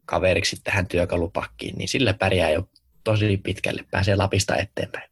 kaveriksi 0.06 0.58
tähän 0.64 0.88
työkalupakkiin, 0.88 1.78
niin 1.78 1.88
sillä 1.88 2.14
pärjää 2.14 2.50
jo 2.50 2.70
tosi 3.04 3.38
pitkälle, 3.38 3.86
pääsee 3.92 4.16
Lapista 4.16 4.56
eteenpäin. 4.56 5.10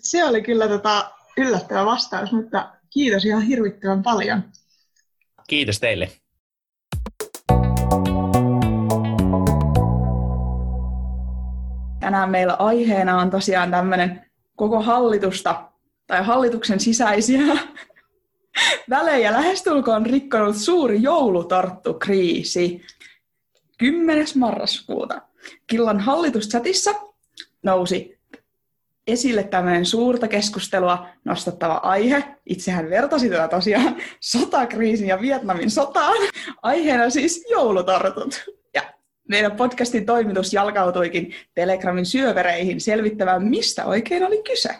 Se 0.00 0.24
oli 0.24 0.42
kyllä 0.42 0.68
tota 0.68 1.10
yllättävä 1.36 1.86
vastaus, 1.86 2.32
mutta 2.32 2.72
kiitos 2.90 3.24
ihan 3.24 3.42
hirvittävän 3.42 4.02
paljon. 4.02 4.44
Kiitos 5.48 5.80
teille. 5.80 6.10
Tänään 12.00 12.30
meillä 12.30 12.54
aiheena 12.54 13.18
on 13.18 13.30
tosiaan 13.30 13.70
tämmöinen 13.70 14.31
koko 14.62 14.80
hallitusta 14.80 15.62
tai 16.06 16.24
hallituksen 16.24 16.80
sisäisiä 16.80 17.42
välejä 18.90 19.32
lähestulkoon 19.32 20.06
rikkonut 20.06 20.56
suuri 20.56 21.02
joulutorttukriisi. 21.02 22.82
10. 23.78 24.26
marraskuuta 24.34 25.22
Killan 25.66 26.00
hallituschatissa 26.00 26.94
nousi 27.62 28.18
esille 29.06 29.42
tämmöinen 29.42 29.86
suurta 29.86 30.28
keskustelua 30.28 31.06
nostattava 31.24 31.74
aihe. 31.74 32.24
Itsehän 32.46 32.90
vertasi 32.90 33.30
tätä 33.30 33.48
tosiaan 33.48 33.96
sotakriisin 34.20 35.08
ja 35.08 35.20
Vietnamin 35.20 35.70
sotaan. 35.70 36.16
Aiheena 36.62 37.10
siis 37.10 37.46
joulutortut. 37.50 38.44
Meidän 39.32 39.52
podcastin 39.52 40.06
toimitus 40.06 40.52
jalkautuikin 40.52 41.32
Telegramin 41.54 42.06
syövereihin 42.06 42.80
selvittämään, 42.80 43.42
mistä 43.42 43.84
oikein 43.84 44.26
oli 44.26 44.42
kyse. 44.42 44.70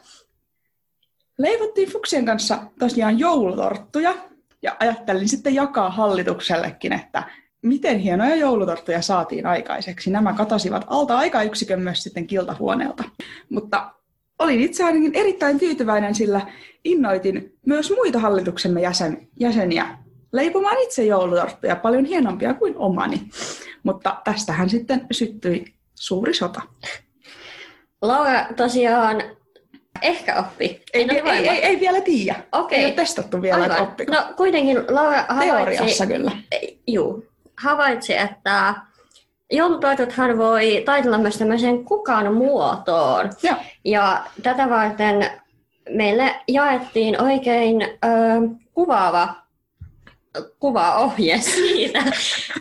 Leivottiin 1.38 1.88
Fuksien 1.88 2.26
kanssa 2.26 2.59
tosiaan 2.78 3.18
joulutorttuja 3.18 4.14
ja 4.62 4.76
ajattelin 4.80 5.28
sitten 5.28 5.54
jakaa 5.54 5.90
hallituksellekin, 5.90 6.92
että 6.92 7.23
miten 7.62 7.99
hienoja 7.99 8.37
joulutorttuja 8.37 9.02
saatiin 9.02 9.47
aikaiseksi. 9.47 10.11
Nämä 10.11 10.32
katasivat 10.32 10.85
alta 10.87 11.18
aikayksikön 11.18 11.80
myös 11.80 12.02
sitten 12.02 12.26
kiltahuoneelta. 12.26 13.04
Mutta 13.49 13.92
olin 14.38 14.61
itse 14.61 14.85
ainakin 14.85 15.14
erittäin 15.14 15.59
tyytyväinen, 15.59 16.14
sillä 16.14 16.40
innoitin 16.85 17.59
myös 17.66 17.90
muita 17.90 18.18
hallituksemme 18.18 18.80
jäsen, 18.80 19.28
jäseniä 19.40 19.99
leipomaan 20.32 20.78
itse 20.78 21.04
joulutorttuja 21.04 21.76
paljon 21.76 22.04
hienompia 22.04 22.54
kuin 22.54 22.76
omani. 22.76 23.21
Mutta 23.83 24.21
tästähän 24.25 24.71
sitten 24.71 25.07
syttyi 25.12 25.75
suuri 25.95 26.35
sota. 26.35 26.61
Laura 28.03 28.47
tosiaan 28.57 29.23
ehkä 30.03 30.39
oppi. 30.39 30.83
Ei, 30.93 31.07
ei, 31.11 31.23
ei, 31.31 31.49
ei, 31.49 31.65
ei 31.65 31.81
vielä 31.81 32.01
tiedä. 32.01 32.35
Okei. 32.53 32.79
Ei 32.79 32.85
ole 32.85 32.93
testattu 32.93 33.43
vielä, 33.43 33.67
että 33.67 33.83
oppiko. 33.83 34.12
No 34.12 34.25
kuitenkin 34.37 34.79
Laura 34.89 35.25
havaitsi, 35.29 35.51
Teoriassa 35.51 36.07
kyllä. 36.07 36.31
juu, 36.87 37.25
havaitsi, 37.62 38.17
että 38.17 38.75
joulutoituthan 39.53 40.39
voi 40.39 40.83
taitella 40.87 41.19
myös 41.19 41.39
tämmöiseen 41.39 41.85
kukan 41.85 42.35
muotoon. 42.35 43.31
Joo. 43.43 43.57
Ja 43.85 44.25
tätä 44.43 44.71
varten 44.71 45.31
meille 45.91 46.35
jaettiin 46.49 47.23
oikein 47.23 47.83
ö, 47.83 47.89
kuvaava 48.75 49.41
kuvaohje 50.59 51.41
siitä, 51.55 52.05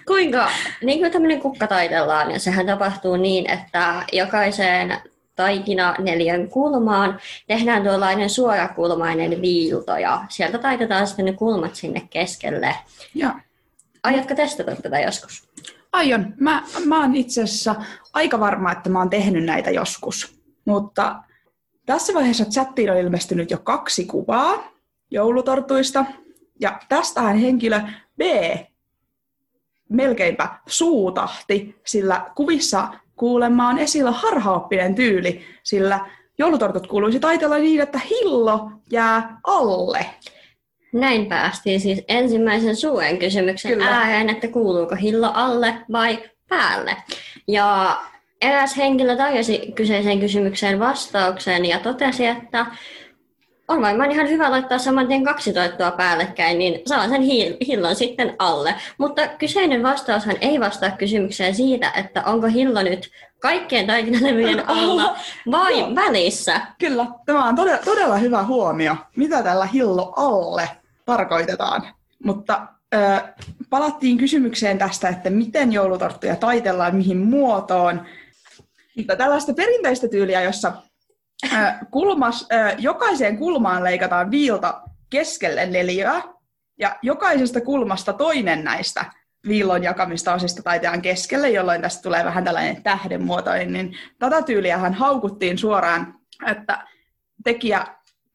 kuinka 0.08 0.50
niin 0.84 1.00
kuin 1.00 1.12
tämmöinen 1.12 1.42
kukka 1.42 1.68
taitellaan. 1.68 2.32
Ja 2.32 2.40
sehän 2.40 2.66
tapahtuu 2.66 3.16
niin, 3.16 3.50
että 3.50 4.04
jokaiseen 4.12 4.98
taikina 5.36 5.96
neljän 6.00 6.48
kulmaan 6.48 7.20
tehdään 7.48 7.84
tuollainen 7.84 8.30
suorakulmainen 8.30 9.42
viilto 9.42 9.98
ja 9.98 10.26
sieltä 10.30 10.58
taitetaan 10.58 11.08
sitten 11.08 11.26
ne 11.26 11.34
kulmat 11.34 11.76
sinne 11.76 12.08
keskelle. 12.10 12.76
Joo. 13.16 13.32
Aiotko 14.04 14.36
testata 14.36 14.76
tätä 14.76 15.00
joskus? 15.00 15.50
Aion. 15.94 16.34
Mä, 16.40 16.64
mä 16.86 17.02
oon 17.02 17.16
itse 17.16 17.44
asiassa 17.44 17.76
aika 18.14 18.40
varma, 18.40 18.72
että 18.72 18.90
mä 18.90 19.00
oon 19.00 19.10
tehnyt 19.10 19.46
näitä 19.46 19.72
joskus. 19.72 20.36
Mutta 20.66 21.24
tässä 21.86 22.14
vaiheessa 22.14 22.46
chattiin 22.46 22.92
on 22.92 22.98
ilmestynyt 22.98 23.52
jo 23.52 23.58
kaksi 23.58 24.06
kuvaa 24.06 24.72
joulutortuista. 25.12 26.06
Ja 26.62 26.80
tästähän 26.90 27.38
henkilö 27.38 27.82
B 28.18 28.22
melkeinpä 29.90 30.48
suutahti, 30.68 31.76
sillä 31.86 32.26
kuvissa 32.36 32.88
kuulemma 33.16 33.68
on 33.68 33.80
esillä 33.80 34.12
harhaoppinen 34.12 34.96
tyyli, 34.96 35.46
sillä 35.64 36.00
joulutortut 36.38 36.88
kuuluisi 36.88 37.20
taitella 37.20 37.58
niin, 37.58 37.82
että 37.82 38.00
hillo 38.10 38.72
jää 38.92 39.40
alle. 39.44 40.06
Näin 40.94 41.26
päästiin 41.26 41.80
siis 41.80 42.04
ensimmäisen 42.08 42.76
suuren 42.76 43.20
kysymyksen 43.20 43.72
Kyllä. 43.72 43.86
ääreen, 43.86 44.30
että 44.30 44.48
kuuluuko 44.48 44.96
hillo 44.96 45.32
alle 45.34 45.76
vai 45.92 46.24
päälle. 46.50 46.98
Ja 47.48 47.98
eräs 48.42 48.78
henkilö 48.78 49.16
tarjosi 49.16 49.72
kyseiseen 49.76 50.20
kysymykseen 50.20 50.80
vastauksen 50.80 51.66
ja 51.66 51.80
totesi, 51.80 52.26
että 52.26 52.66
on 53.72 53.82
varmaan 53.82 54.12
ihan 54.12 54.30
hyvä 54.30 54.52
laittaa 54.52 54.78
saman 54.78 55.08
tien 55.08 55.24
kaksi 55.24 55.54
toittoa 55.54 55.92
päällekkäin, 55.92 56.60
niin 56.60 56.82
saa 56.86 57.10
sen 57.10 57.22
hi- 57.22 57.58
hillon 57.68 57.96
sitten 57.96 58.36
alle. 58.40 58.76
Mutta 58.98 59.28
kyseinen 59.28 59.84
vastaushan 59.84 60.36
ei 60.42 60.60
vastaa 60.60 60.92
kysymykseen 60.92 61.56
siitä, 61.56 61.92
että 61.92 62.24
onko 62.26 62.48
hillo 62.48 62.84
nyt 62.84 63.10
kaikkien 63.40 63.88
taikinalevyjen 63.88 64.70
alla 64.70 65.16
vai 65.52 65.80
Joo. 65.80 65.96
välissä. 65.96 66.62
Kyllä, 66.80 67.06
tämä 67.26 67.46
on 67.46 67.56
todella, 67.56 67.78
todella 67.86 68.18
hyvä 68.18 68.44
huomio, 68.44 68.96
mitä 69.16 69.44
tällä 69.44 69.66
hillo 69.66 70.14
alle 70.16 70.70
tarkoitetaan. 71.06 71.88
Mutta 72.24 72.68
ö, 72.96 72.98
palattiin 73.70 74.18
kysymykseen 74.18 74.78
tästä, 74.78 75.10
että 75.10 75.30
miten 75.30 75.74
joulutorttuja 75.74 76.36
taitellaan, 76.36 76.96
mihin 76.96 77.18
muotoon. 77.18 78.06
Mutta 78.98 79.16
tällaista 79.16 79.54
perinteistä 79.54 80.08
tyyliä, 80.08 80.42
jossa 80.42 80.74
kulmas, 81.92 82.48
jokaiseen 82.78 83.38
kulmaan 83.38 83.84
leikataan 83.84 84.32
viilta 84.32 84.82
keskelle 85.10 85.66
neliöä, 85.66 86.22
ja 86.80 86.96
jokaisesta 87.02 87.62
kulmasta 87.62 88.14
toinen 88.14 88.64
näistä 88.64 89.06
viillon 89.48 89.84
jakamista 89.84 90.34
osista 90.34 90.64
taitetaan 90.64 91.02
keskelle, 91.02 91.50
jolloin 91.50 91.82
tästä 91.82 92.02
tulee 92.02 92.26
vähän 92.26 92.44
tällainen 92.44 92.84
tähdenmuotoinen, 92.84 93.74
niin 93.74 93.98
tätä 94.20 94.42
tyyliähän 94.42 94.94
haukuttiin 94.94 95.58
suoraan, 95.58 96.16
että 96.48 96.88
tekijä 97.44 97.88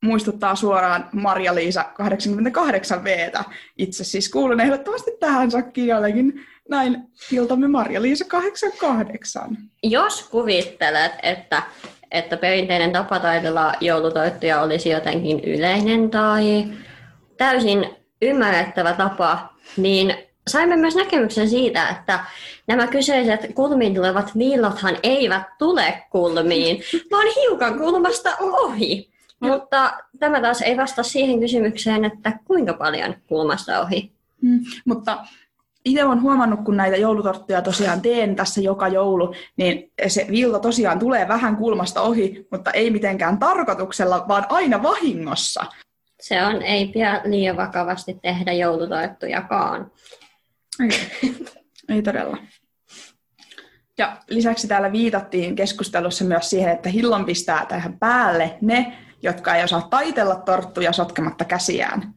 muistuttaa 0.02 0.54
suoraan 0.54 1.09
Marja-Liisa 1.12 1.85
88 1.94 3.04
v 3.04 3.31
Itse 3.78 4.04
siis 4.04 4.28
kuulun 4.28 4.61
ehdottomasti 4.61 5.11
tähän 5.20 5.50
sakkiin 5.50 5.87
jollekin 5.87 6.46
näin 6.68 7.02
iltamme 7.33 7.68
Marja-Liisa 7.68 8.24
88. 8.24 9.57
Jos 9.83 10.28
kuvittelet, 10.28 11.12
että, 11.22 11.62
että 12.11 12.37
perinteinen 12.37 12.92
tapa 12.92 13.19
taitella 13.19 13.73
joulutoittuja 13.81 14.61
olisi 14.61 14.88
jotenkin 14.90 15.40
yleinen 15.40 16.11
tai 16.11 16.64
täysin 17.37 17.90
ymmärrettävä 18.23 18.92
tapa, 18.92 19.55
niin 19.77 20.14
saimme 20.49 20.77
myös 20.77 20.95
näkemyksen 20.97 21.49
siitä, 21.49 21.88
että 21.88 22.21
nämä 22.66 22.87
kyseiset 22.87 23.40
kulmiin 23.55 23.95
tulevat 23.95 24.38
viillothan 24.38 24.97
eivät 25.03 25.42
tule 25.59 26.03
kulmiin, 26.11 26.83
vaan 27.12 27.27
hiukan 27.40 27.79
kulmasta 27.79 28.37
ohi. 28.40 29.11
Mutta 29.40 29.92
tämä 30.19 30.40
taas 30.40 30.62
ei 30.62 30.77
vastaa 30.77 31.05
siihen 31.05 31.40
kysymykseen, 31.40 32.05
että 32.05 32.33
kuinka 32.45 32.73
paljon 32.73 33.14
kulmasta 33.29 33.81
ohi. 33.81 34.12
Mm, 34.40 34.61
mutta 34.85 35.19
itse 35.87 36.05
olen 36.05 36.22
huomannut, 36.22 36.61
kun 36.64 36.77
näitä 36.77 36.96
joulutorttuja 36.96 37.62
tosiaan 37.62 38.03
teen 38.03 38.37
tässä 38.37 38.61
joka 38.61 38.88
joulu, 38.88 39.35
niin 39.57 39.92
se 40.07 40.27
viilto 40.31 40.59
tosiaan 40.59 40.99
tulee 40.99 41.29
vähän 41.29 41.57
kulmasta 41.57 42.01
ohi, 42.01 42.46
mutta 42.51 42.70
ei 42.70 42.90
mitenkään 42.90 43.38
tarkoituksella, 43.38 44.25
vaan 44.29 44.46
aina 44.49 44.83
vahingossa. 44.83 45.64
Se 46.20 46.42
on, 46.42 46.62
ei 46.62 46.87
pidä 46.88 47.20
liian 47.25 47.57
vakavasti 47.57 48.18
tehdä 48.22 48.53
joulutoittujakaan. 48.53 49.92
Ei, 50.81 50.90
ei 51.88 52.03
todella. 52.03 52.38
Ja 53.99 54.16
lisäksi 54.31 54.68
täällä 54.68 54.92
viitattiin 54.92 55.57
keskustelussa 55.57 56.25
myös 56.25 56.51
siihen, 56.51 56.72
että 56.72 56.88
hillon 56.88 57.25
pistää 57.25 57.66
tähän 57.66 57.99
päälle 57.99 58.59
ne, 58.61 58.99
jotka 59.22 59.55
ei 59.55 59.64
osaa 59.64 59.88
taitella 59.90 60.37
torttuja 60.37 60.92
sotkematta 60.92 61.44
käsiään. 61.44 62.15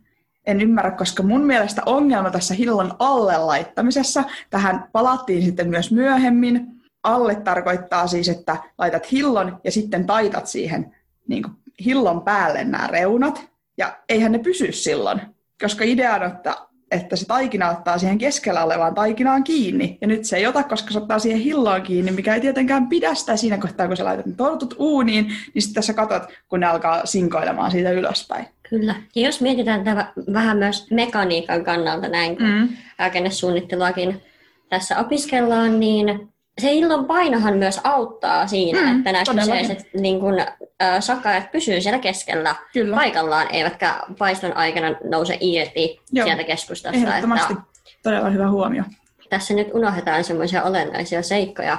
En 0.49 0.61
ymmärrä, 0.61 0.91
koska 0.91 1.23
mun 1.23 1.45
mielestä 1.45 1.81
ongelma 1.85 2.31
tässä 2.31 2.53
hillon 2.53 2.91
alle 2.99 3.37
laittamisessa, 3.37 4.23
tähän 4.49 4.89
palattiin 4.91 5.41
sitten 5.41 5.69
myös 5.69 5.91
myöhemmin, 5.91 6.67
alle 7.03 7.35
tarkoittaa 7.35 8.07
siis, 8.07 8.29
että 8.29 8.57
laitat 8.77 9.11
hillon 9.11 9.59
ja 9.63 9.71
sitten 9.71 10.05
taitat 10.05 10.47
siihen 10.47 10.95
niin 11.27 11.43
kuin 11.43 11.53
hillon 11.85 12.21
päälle 12.21 12.63
nämä 12.63 12.87
reunat, 12.87 13.49
ja 13.77 13.97
eihän 14.09 14.31
ne 14.31 14.39
pysy 14.39 14.71
silloin, 14.71 15.21
koska 15.61 15.83
idea 15.83 16.15
on, 16.15 16.23
että 16.23 16.55
että 16.91 17.15
se 17.15 17.25
taikina 17.25 17.69
ottaa 17.69 17.97
siihen 17.97 18.17
keskellä 18.17 18.63
olevaan 18.63 18.95
taikinaan 18.95 19.43
kiinni. 19.43 19.97
Ja 20.01 20.07
nyt 20.07 20.25
se 20.25 20.37
ei 20.37 20.47
ota, 20.47 20.63
koska 20.63 20.91
se 20.91 20.97
ottaa 20.97 21.19
siihen 21.19 21.39
hilloon 21.39 21.81
kiinni, 21.81 22.11
mikä 22.11 22.35
ei 22.35 22.41
tietenkään 22.41 22.87
pidä 22.87 23.15
sitä 23.15 23.37
siinä 23.37 23.57
kohtaa, 23.57 23.87
kun 23.87 23.97
sä 23.97 24.05
laitat 24.05 24.25
ne 24.25 24.33
tortut 24.37 24.75
uuniin, 24.77 25.25
niin 25.25 25.61
sitten 25.61 25.83
sä 25.83 25.93
katot, 25.93 26.23
kun 26.47 26.59
ne 26.59 26.65
alkaa 26.65 27.05
sinkoilemaan 27.05 27.71
siitä 27.71 27.91
ylöspäin. 27.91 28.45
Kyllä. 28.69 28.95
Ja 29.15 29.21
jos 29.21 29.41
mietitään 29.41 29.83
tätä 29.83 30.05
vähän 30.33 30.57
myös 30.57 30.87
mekaniikan 30.91 31.63
kannalta 31.63 32.07
näin, 32.07 32.37
kun 32.37 32.47
Mm. 32.47 32.69
rakennesuunnitteluakin 32.99 34.21
tässä 34.69 34.99
opiskellaan, 34.99 35.79
niin 35.79 36.29
se 36.61 36.71
illon 36.71 37.05
painohan 37.05 37.57
myös 37.57 37.79
auttaa 37.83 38.47
siinä, 38.47 38.81
Mm, 38.81 38.97
että 38.97 39.11
nämä 39.11 39.23
todellakin. 39.25 39.67
kyseiset 39.67 39.93
niin 39.93 40.19
kun, 40.19 40.39
äh, 40.39 40.99
sakaat 40.99 41.51
pysyy 41.51 41.81
siellä 41.81 41.99
keskellä 41.99 42.55
Kyllä, 42.73 42.95
paikallaan, 42.95 43.47
eivätkä 43.51 43.99
paiston 44.17 44.57
aikana 44.57 44.95
nouse 45.03 45.37
irti 45.41 45.99
Joo, 46.11 46.25
sieltä 46.27 46.43
keskustasta. 46.43 46.97
ehdottomasti. 46.97 47.53
Että 47.53 47.63
Todella 48.03 48.29
hyvä 48.29 48.49
huomio. 48.49 48.83
tässä 49.29 49.53
nyt 49.53 49.67
unohdetaan 49.73 50.23
semmoisia 50.23 50.63
olennaisia 50.63 51.21
seikkoja. 51.21 51.77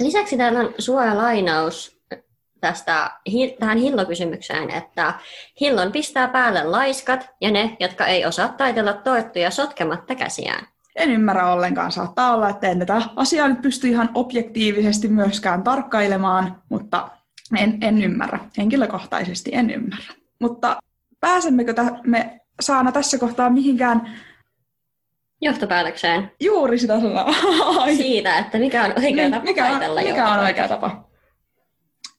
Lisäksi 0.00 0.36
täällä 0.36 0.60
on 0.60 0.74
suora 0.78 1.16
lainaus 1.16 1.91
tästä, 2.62 3.10
tähän 3.58 3.78
hillokysymykseen, 3.78 4.70
että 4.70 5.14
hillon 5.60 5.92
pistää 5.92 6.28
päälle 6.28 6.64
laiskat 6.64 7.30
ja 7.40 7.50
ne, 7.50 7.76
jotka 7.80 8.06
ei 8.06 8.26
osaa 8.26 8.48
taitella 8.48 8.92
torttuja 8.92 9.50
sotkematta 9.50 10.14
käsiään. 10.14 10.66
En 10.96 11.10
ymmärrä 11.10 11.52
ollenkaan. 11.52 11.92
Saattaa 11.92 12.34
olla, 12.34 12.48
että 12.48 12.68
en 12.68 12.78
tätä 12.78 13.02
asiaa 13.16 13.48
nyt 13.48 13.62
pysty 13.62 13.88
ihan 13.88 14.10
objektiivisesti 14.14 15.08
myöskään 15.08 15.62
tarkkailemaan, 15.62 16.62
mutta 16.68 17.08
en, 17.58 17.78
en 17.80 18.02
ymmärrä. 18.02 18.38
Henkilökohtaisesti 18.58 19.50
en 19.54 19.70
ymmärrä. 19.70 20.14
Mutta 20.40 20.76
pääsemmekö 21.20 21.74
tä- 21.74 22.00
me 22.06 22.40
Saana 22.60 22.92
tässä 22.92 23.18
kohtaa 23.18 23.50
mihinkään 23.50 24.18
Johtopäätökseen 25.40 26.32
juuri 26.40 26.78
sitä 26.78 27.00
sanaa? 27.00 27.34
Ai. 27.80 27.96
siitä, 27.96 28.38
että 28.38 28.58
mikä 28.58 28.84
on 28.84 28.90
oikea 28.96 29.10
Niin, 29.10 29.32
tapa 29.32 29.44
mikä, 29.44 29.64
on, 29.64 29.70
taitella 29.70 30.00
mikä 30.00 30.28
on 30.28 30.38
oikea 30.38 30.68
tapa? 30.68 31.11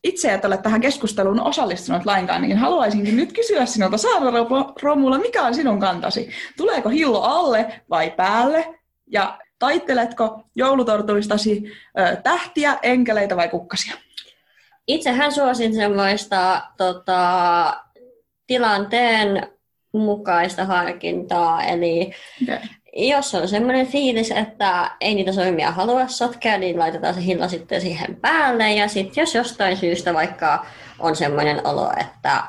Itse 0.04 0.34
et 0.34 0.46
ole 0.46 0.58
tähän 0.58 0.82
keskusteluun 0.82 1.40
osallistunut 1.40 2.06
lainkaan, 2.06 2.42
niin 2.42 2.58
haluaisinkin 2.58 3.16
nyt 3.16 3.34
kysyä 3.34 3.66
sinulta, 3.66 3.98
Saara 3.98 4.32
Romulla, 4.82 5.18
mikä 5.18 5.42
on 5.44 5.56
sinun 5.56 5.80
kantasi? 5.80 6.30
Tuleeko 6.58 6.90
hillo 6.90 7.22
alle 7.22 7.82
vai 7.90 8.12
päälle? 8.12 8.80
Ja 9.08 9.40
taitteletko 9.60 10.44
joulutortuistasi 10.56 11.64
ö, 12.00 12.16
tähtiä, 12.16 12.80
enkeleitä 12.82 13.36
vai 13.36 13.50
kukkasia? 13.50 13.94
Itsehän 14.88 15.32
suosin 15.32 15.76
semmoista 15.76 16.62
tota, 16.78 17.84
tilanteen 18.48 19.48
mukaista 19.94 20.66
harkintaa, 20.66 21.64
eli 21.64 22.14
Okay. 22.44 22.60
Jos 22.96 23.36
on 23.36 23.48
semmoinen 23.48 23.88
fiilis, 23.88 24.32
että 24.32 24.92
ei 25.02 25.16
niitä 25.16 25.32
soimia 25.32 25.72
halua 25.72 26.08
sotkea, 26.08 26.58
niin 26.58 26.80
laitetaan 26.80 27.14
se 27.14 27.26
hilla 27.26 27.48
sitten 27.48 27.82
siihen 27.82 28.16
päälle. 28.16 28.74
Ja 28.74 28.88
sitten 28.88 29.22
jos 29.22 29.36
jostain 29.36 29.78
syystä 29.78 30.14
vaikka 30.14 30.66
on 31.00 31.16
semmoinen 31.16 31.68
olo, 31.68 31.92
että 32.00 32.44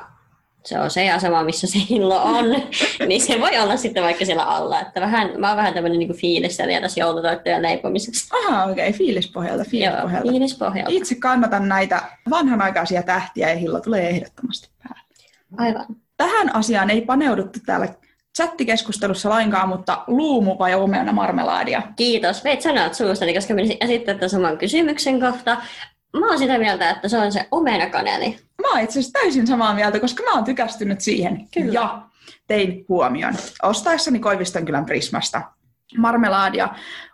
se 0.65 0.79
on 0.79 0.91
se 0.91 1.11
asema, 1.11 1.43
missä 1.43 1.67
se 1.67 1.79
hillo 1.89 2.23
on, 2.23 2.45
niin 3.07 3.21
se 3.21 3.41
voi 3.41 3.59
olla 3.59 3.77
sitten 3.77 4.03
vaikka 4.03 4.25
siellä 4.25 4.43
alla. 4.43 4.81
Että 4.81 5.01
vähän, 5.01 5.31
mä 5.37 5.47
oon 5.47 5.57
vähän 5.57 5.73
tämmöinen 5.73 5.99
niin 5.99 6.15
fiilistelijä 6.15 6.81
tässä 6.81 6.99
joulutoittojen 6.99 7.61
leipomisessa. 7.61 8.35
Aha, 8.37 8.63
okei, 8.63 8.89
okay. 8.89 8.97
fiilispohjalta, 8.97 9.63
Joo, 9.63 9.69
fiilispohjalta. 9.71 10.29
fiilispohjalta. 10.29 10.91
Itse 10.91 11.15
kannatan 11.15 11.69
näitä 11.69 12.01
vanhanaikaisia 12.29 13.03
tähtiä 13.03 13.49
ja 13.49 13.55
hillo 13.55 13.79
tulee 13.79 14.09
ehdottomasti 14.09 14.69
päälle. 14.83 15.05
Aivan. 15.57 15.85
Tähän 16.17 16.55
asiaan 16.55 16.89
ei 16.89 17.01
paneuduttu 17.01 17.59
täällä 17.65 17.87
chattikeskustelussa 18.35 19.29
lainkaan, 19.29 19.69
mutta 19.69 20.03
luumu 20.07 20.59
vai 20.59 20.75
omena 20.75 21.11
marmelaadia? 21.11 21.81
Kiitos. 21.95 22.43
Veit 22.43 22.61
sanat 22.61 22.93
suustani, 22.93 23.33
koska 23.33 23.53
menisin 23.53 23.77
esittää 23.81 24.15
tämän 24.15 24.29
saman 24.29 24.57
kysymyksen 24.57 25.19
kohta. 25.19 25.57
Mä 26.19 26.27
oon 26.27 26.37
sitä 26.39 26.57
mieltä, 26.57 26.89
että 26.89 27.07
se 27.07 27.17
on 27.17 27.31
se 27.31 27.47
omenakaneli. 27.51 28.37
Mä 28.61 28.71
oon 28.71 28.79
itse 28.79 28.99
asiassa 28.99 29.19
täysin 29.19 29.47
samaa 29.47 29.73
mieltä, 29.73 29.99
koska 29.99 30.23
mä 30.23 30.33
oon 30.33 30.43
tykästynyt 30.43 31.01
siihen. 31.01 31.47
Kyllä. 31.53 31.73
Ja 31.73 32.01
tein 32.47 32.85
huomion. 32.89 33.33
Ostaessani 33.63 34.19
Koivistonkylän 34.19 34.85
Prismasta 34.85 35.41
marmelaadia. 35.97 36.69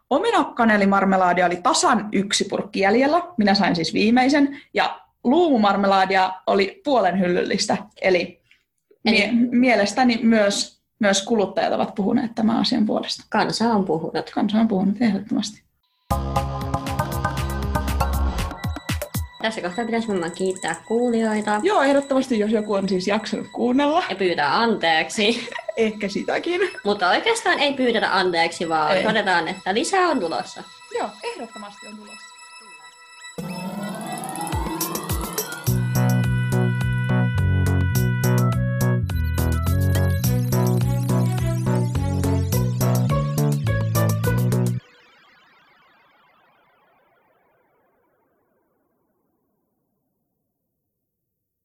Omenakanelimarmelaadia 0.09 1.45
oli 1.45 1.55
tasan 1.55 2.09
yksi 2.11 2.45
purkki 2.49 2.79
jäljellä. 2.79 3.21
Minä 3.37 3.55
sain 3.55 3.75
siis 3.75 3.93
viimeisen. 3.93 4.61
Ja 4.73 5.01
luumumarmelaadia 5.23 6.33
oli 6.47 6.81
puolen 6.83 7.19
hyllyllistä. 7.19 7.77
Eli, 8.01 8.41
mie- 9.03 9.25
Eli- 9.25 9.33
mielestäni 9.51 10.19
myös, 10.23 10.80
myös 11.01 11.21
kuluttajat 11.25 11.73
ovat 11.73 11.95
puhuneet 11.95 12.35
tämän 12.35 12.57
asian 12.57 12.85
puolesta. 12.85 13.23
Kansa 13.29 13.65
on 13.65 13.85
puhunut. 13.85 14.29
Kansa 14.33 14.57
on 14.57 14.67
puhunut 14.67 14.95
ehdottomasti. 15.01 15.61
Tässä 19.41 19.61
kohtaa 19.61 19.85
pitäisi 19.85 20.07
varmaan 20.07 20.31
kiittää 20.31 20.75
kuulijoita 20.87 21.59
Joo, 21.63 21.81
ehdottomasti, 21.81 22.39
jos 22.39 22.51
joku 22.51 22.73
on 22.73 22.89
siis 22.89 23.07
jaksanut 23.07 23.47
kuunnella. 23.53 24.03
ja 24.09 24.15
pyytää 24.15 24.59
anteeksi. 24.59 25.49
Ehkä 25.77 26.07
sitäkin. 26.07 26.61
Mutta 26.83 27.09
oikeastaan 27.09 27.59
ei 27.59 27.73
pyydetä 27.73 28.17
anteeksi, 28.17 28.69
vaan 28.69 28.97
Ei. 28.97 29.03
todetaan, 29.03 29.47
että 29.47 29.73
lisää 29.73 30.07
on 30.07 30.19
tulossa. 30.19 30.63
Joo, 30.99 31.09
ehdottomasti 31.23 31.87
on 31.87 31.95
tulossa. 31.95 32.30